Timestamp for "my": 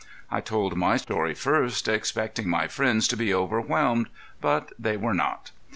0.75-0.97, 2.49-2.67